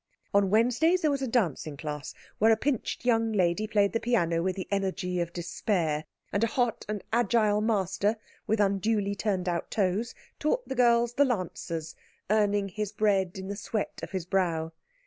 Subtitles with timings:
[0.33, 4.41] On Wednesdays there was a dancing class, where a pinched young lady played the piano
[4.41, 8.17] with the energy of despair, and a hot and agile master
[8.47, 11.93] with unduly turned out toes taught the girls the Lancers,
[12.31, 14.71] earning his bread in the sweat of his brow.